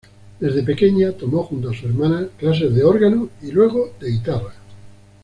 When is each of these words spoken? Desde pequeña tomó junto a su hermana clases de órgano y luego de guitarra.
Desde 0.39 0.63
pequeña 0.63 1.11
tomó 1.11 1.43
junto 1.43 1.69
a 1.69 1.75
su 1.75 1.85
hermana 1.85 2.27
clases 2.39 2.73
de 2.73 2.83
órgano 2.83 3.29
y 3.43 3.51
luego 3.51 3.93
de 3.99 4.09
guitarra. 4.09 4.55